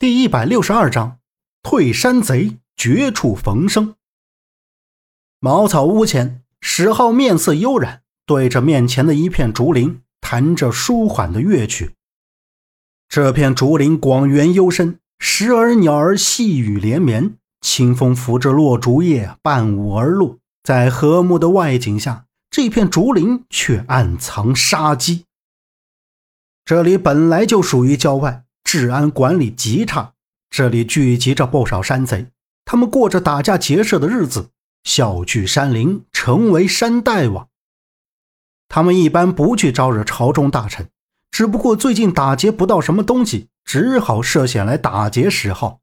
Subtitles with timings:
[0.00, 1.18] 第一百六十二章，
[1.60, 3.96] 退山贼绝处逢生。
[5.40, 11.96] 茅草屋前，史浩面色悠然，对着面前的一片竹林弹着舒缓的乐曲。
[13.08, 20.38] 这片竹林广源幽深，时而鸟儿细语连绵，清风拂着落竹叶伴舞而落。
[20.62, 25.24] 在和睦的外景下，这片竹林却暗藏杀机。
[26.64, 28.44] 这里本来就属于郊外。
[28.70, 30.12] 治安管理极差，
[30.50, 32.26] 这里聚集着不少山贼，
[32.66, 34.50] 他们过着打家劫舍的日子，
[34.84, 37.48] 小聚山林，成为山大王。
[38.68, 40.90] 他们一般不去招惹朝中大臣，
[41.30, 45.80] 只不过最近打劫不到什么东西，只好涉险来打劫石号。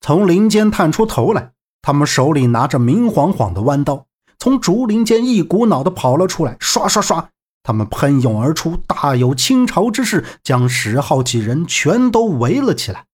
[0.00, 1.50] 从林间探出头来，
[1.82, 4.06] 他们手里拿着明晃晃的弯刀，
[4.38, 7.32] 从竹林间一股脑的跑了出来，刷刷刷。
[7.66, 13.06] 他们喷涌而出，大有倾巢之势，将史浩几人全都围了起来。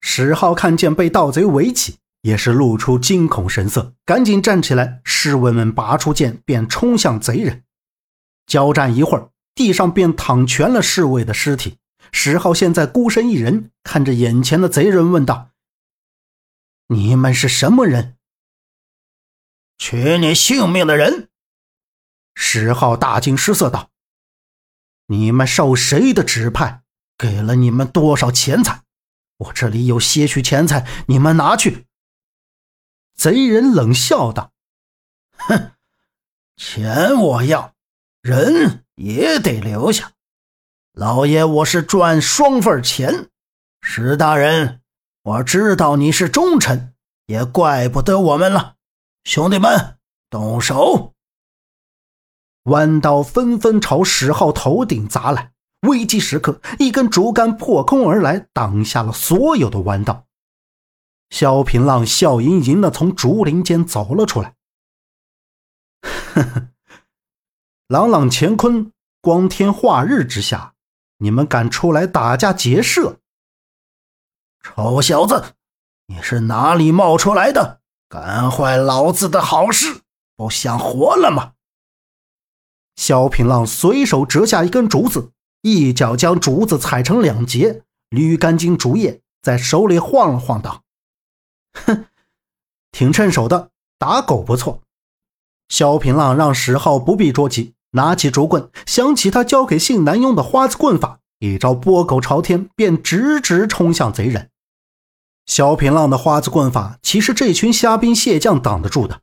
[0.00, 5.00] 史浩看见被盗贼围起，也是露出惊恐神色，赶紧站起来。
[5.04, 7.62] 侍卫们拔出剑，便冲向贼人。
[8.48, 11.76] 交战一会儿，地上便躺全了侍卫的尸体。
[12.10, 15.50] 史浩现在孤身一人，看着眼前的贼人，问道
[16.92, 18.16] ：“你们是什么人？
[19.78, 21.28] 取你性命的人？”
[22.34, 23.90] 石浩大惊失色道
[25.06, 26.82] ：“你们受谁的指派？
[27.18, 28.82] 给了你们多少钱财？
[29.36, 31.86] 我这里有些许钱财，你们拿去。”
[33.14, 34.52] 贼人冷笑道
[35.36, 35.72] ：“哼，
[36.56, 37.74] 钱我要，
[38.22, 40.12] 人也得留下。
[40.92, 43.28] 老爷，我是赚双份钱。
[43.82, 44.80] 石大人，
[45.22, 46.94] 我知道你是忠臣，
[47.26, 48.76] 也怪不得我们了。
[49.24, 49.98] 兄弟们，
[50.30, 51.14] 动手！”
[52.64, 55.52] 弯刀纷纷朝史浩头顶砸来，
[55.88, 60.26] 危机时刻，一根竹竿破空而来，挡下了所有的弯刀。
[61.30, 64.54] 萧平浪笑盈盈的从竹林间走了出来。
[66.02, 66.68] 呵呵，
[67.88, 70.74] 朗朗乾坤，光天化日之下，
[71.18, 73.18] 你们敢出来打家劫舍？
[74.62, 75.54] 臭小子，
[76.06, 77.80] 你是哪里冒出来的？
[78.08, 80.02] 敢坏老子的好事，
[80.36, 81.54] 不想活了吗？
[82.96, 85.30] 萧平浪随手折下一根竹子，
[85.62, 90.82] 一脚将竹子踩成两截，捋干净竹叶，在手里晃了晃，道
[91.86, 92.06] ：“哼，
[92.92, 94.82] 挺趁手的，打狗不错。”
[95.68, 104.50] 萧平浪让石浩不必着急，拿起竹棍，想起他教给姓南用的花子棍法，一招拨狗朝天，便直直冲向贼人。
[105.46, 109.22] 萧平浪的花子棍法，其实这群虾兵蟹将挡得住的。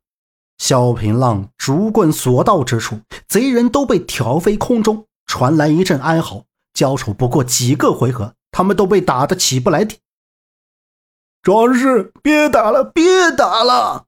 [0.59, 6.45] 萧平浪竹棍所到之处，贼人都被挑飞空中，传来一阵哀嚎。
[6.71, 9.97] 交手不过几个回合，他们都被打得起不来地。
[11.41, 14.05] 壮士，别打了，别打了！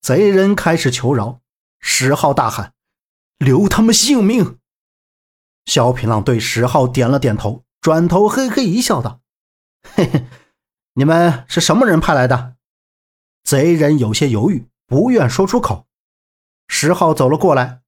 [0.00, 1.40] 贼人开始求饶。
[1.80, 2.74] 石浩大喊
[3.38, 4.58] ：“留他们性命！”
[5.66, 9.20] 萧平浪对石浩点了点头，转头嘿嘿一笑，道
[9.82, 10.26] ：“嘿嘿，
[10.94, 12.56] 你们是什么人派来的？”
[13.44, 14.69] 贼人有些犹豫。
[14.90, 15.86] 不愿说出口，
[16.66, 17.82] 石浩走了过来，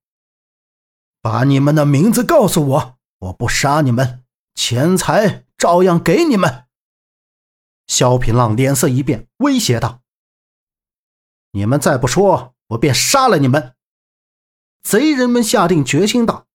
[1.21, 4.23] 把你们的名字告诉我，我不杀你们，
[4.55, 6.67] 钱财照样给你们。
[7.89, 10.03] 萧平浪脸色一变，威胁道
[11.51, 13.75] ：“你们再不说，我便杀了你们！”
[14.89, 16.47] 贼人们下定决心道：“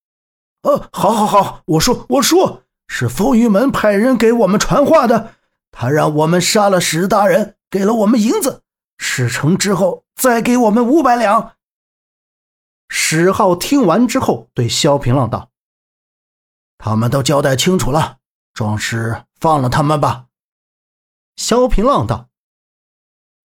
[0.64, 5.36] 呃，好，好，好，我说，我说，是风云门派人给我们传话的，
[5.72, 8.64] 他让我们杀了史大人，给了我们银子。”
[8.98, 11.54] 事成之后，再给我们五百两。
[12.90, 15.52] 史浩听完之后，对萧平浪道
[16.80, 18.18] ：“他们都交代清楚了，
[18.52, 20.26] 壮士放了他们吧。”
[21.38, 22.30] 萧平浪道：“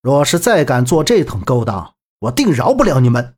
[0.01, 3.37] 若是再敢做这等勾当，我定饶不了你们。”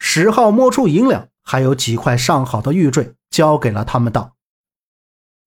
[0.00, 4.36] 史浩摸出银两，还有几块上好的玉坠，交给了他们，道：“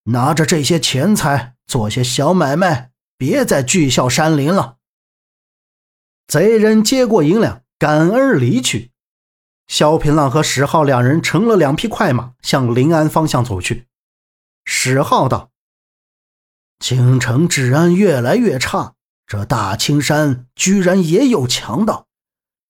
[0.06, 4.78] 拿着这些钱财做些小买卖，别再聚笑山林了。”
[6.29, 8.91] 贼人接过银两，感恩离去。
[9.66, 13.87] 萧平浪和史浩两人乘了两匹快马，向临安方向走去。
[14.64, 15.49] 史浩道
[16.78, 18.93] ：“京城治安越来越差，
[19.26, 22.05] 这大青山居然也有强盗。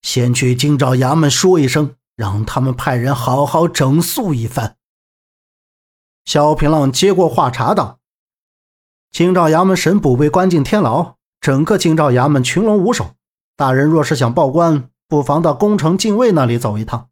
[0.01, 4.77] 先去京兆衙门说一声，让他们派人好好整肃一番。”
[6.23, 7.99] 萧平浪接过话茬道
[9.11, 13.15] ：“京兆衙门神捕被关进天牢，整个京兆衙门群龙无首。”
[13.59, 17.09] 大人若是想报官，不妨到宫城禁卫那里走一趟。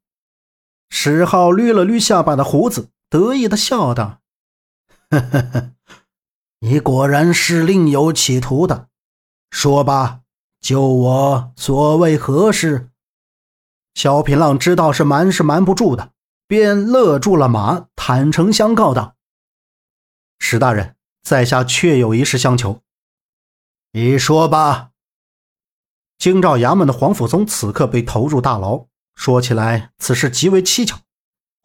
[0.90, 4.22] 史浩捋了捋下巴的胡子，得意的笑道
[5.12, 5.72] ：“呵呵呵
[6.60, 8.88] 你果然是另有企图的。
[9.52, 10.22] 说吧，
[10.62, 12.92] 救我所为何事？
[13.94, 16.14] 萧平浪知道是瞒是瞒不住的，
[16.48, 19.18] 便勒住了马，坦诚相告道
[20.40, 22.82] ：“史大人，在下确有一事相求。
[23.92, 24.92] 你说吧。”
[26.18, 31.00] 京兆衙门的黄甫松此刻被投入大牢，说起来此事极为蹊跷。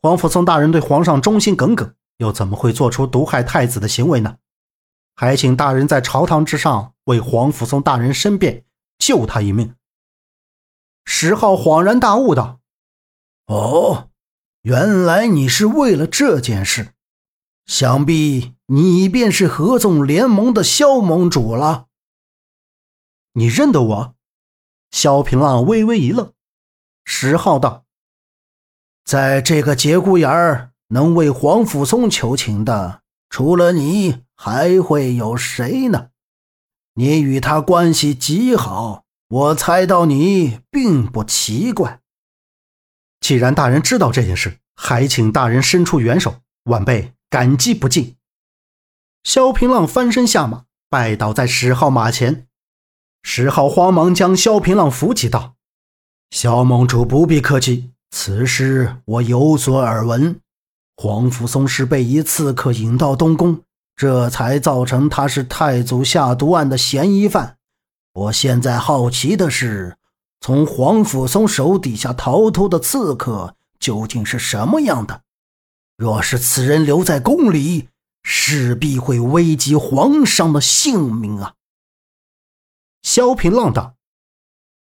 [0.02, 4.36] 黄甫松大人对皇上忠心耿耿，又怎么会做出毒害太子的行为呢？
[5.14, 8.64] 还请大人在朝堂之上为黄甫松大人申辩，
[8.98, 9.74] 救他一命。
[11.04, 12.60] 石浩恍然大悟道
[13.46, 14.10] ：“哦，
[14.62, 16.94] 原来你是为了这件事，
[17.66, 21.86] 想必你便是合纵联盟的萧盟主了。
[23.32, 24.14] 你认得我？”
[24.92, 26.32] 萧平浪微微一愣。
[27.04, 27.84] 石浩道
[29.04, 36.08] ：“在这个节骨眼儿，能为黄甫松求情的，除了你。”还会有谁呢？
[36.94, 42.00] 你与他关系极好，我猜到你并不奇怪。
[43.20, 48.16] 既然大人知道这件事，还请大人伸出援手，晚辈感激不尽。
[49.22, 52.48] 萧平浪翻身下马，拜倒在石浩马前。
[53.22, 55.54] 石浩慌忙将萧平浪扶起，道
[56.30, 60.40] ：“萧盟主不必客气，此事我有所耳闻。
[60.96, 63.60] 黄甫松是被一刺客引到东宫。”
[63.94, 67.58] 这才造成他是太祖下毒案的嫌疑犯。
[68.14, 69.96] 我现在好奇的是，
[70.40, 75.22] 从黄甫松手底下逃脱的刺客究竟是什么样的？
[75.98, 77.90] 若是此人留在宫里，
[78.24, 81.54] 势必会危及皇上的性命啊！
[83.14, 83.96] 萧平浪道：“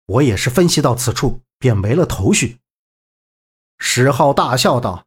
[0.08, 2.58] 我也是分析到此处，便没了头绪。”
[3.78, 5.06] 石浩大笑道：“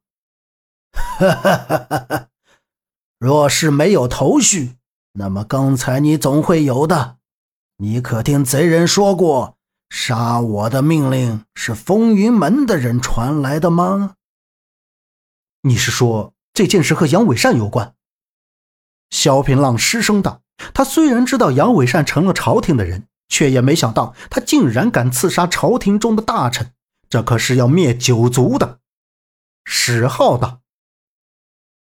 [0.95, 2.29] 哈哈哈哈哈！”
[3.19, 4.77] 若是没有头绪，
[5.15, 7.19] 那么刚才你总会有的。
[7.79, 9.59] 你可听贼人说过，
[9.89, 14.15] 杀我的命令是风云门的人传来的吗？
[15.63, 17.97] 你是说这件事和杨伟善有关？
[19.11, 20.43] 萧平浪失声道
[20.75, 26.73] ：“他虽然知道杨伟善成了朝廷的人，却也没想到他竟然敢刺杀朝廷中的大臣，
[27.09, 28.81] 这可是要灭九族的。”
[29.65, 30.61] 史浩道。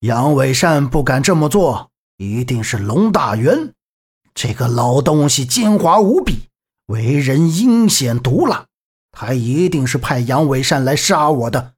[0.02, 3.74] 杨伟善不敢这么做，一定是龙大元
[4.34, 6.48] 这个老东西奸猾无比，
[6.86, 8.68] 为人阴险毒辣，
[9.12, 11.74] 他一定是派杨伟善来杀我的。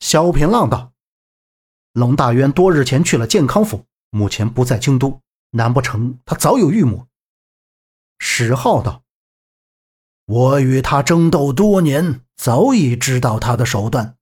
[0.00, 0.90] 萧平浪道
[1.94, 5.20] ：“龙大渊多日前去了健康府，目前不在京都，
[5.52, 7.06] 难不成他早有预谋？”
[8.20, 9.04] 石浩道
[10.26, 14.16] ：“我与他争斗多年，早已知道他的手段，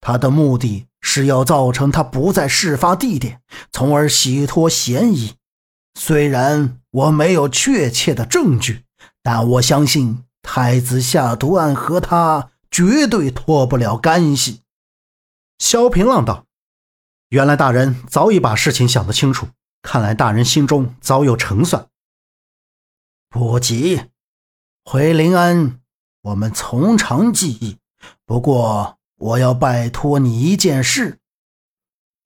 [0.00, 5.34] 他的目的。”是要造成他不在事发地点，从而洗脱嫌疑。
[6.00, 8.86] 虽然我没有确切的证据，
[9.22, 14.62] 但我相信太子下毒案和他绝对脱不了干系。
[15.58, 16.46] 萧平浪道
[17.28, 19.48] ：“原来大人早已把事情想得清楚，
[19.84, 21.86] 看来大人心中早有成算。”
[23.30, 24.02] 不急，
[24.84, 25.78] 回临安，
[26.22, 27.78] 我们从长计议。
[28.26, 28.98] 不过。
[29.16, 31.20] 我要拜托你一件事。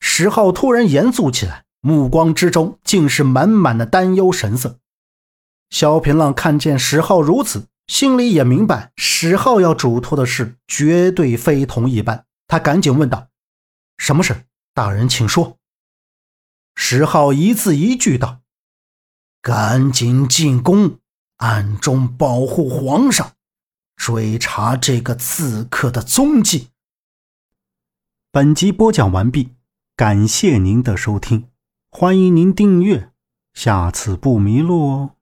[0.01, 4.79] 石浩突然严肃起来，目光之中竟是满满的担忧神色。
[5.69, 12.25] 萧平浪看见石浩如此，心里也明白石浩要嘱托的事绝对非同一般。
[12.49, 13.29] 他赶紧问道
[13.99, 14.47] ：“什么事？
[14.73, 15.58] 大人请说。”
[16.81, 18.41] 石浩一字一句道
[19.43, 21.01] ：“赶紧进宫，
[21.39, 23.33] 暗中保护皇上，
[23.97, 26.69] 追查这个刺客的踪迹。”
[28.31, 29.57] 本集播讲完毕，
[29.97, 31.51] 感谢您的收听，
[31.91, 33.11] 欢迎您订阅，
[33.53, 35.18] 下次不迷路哦。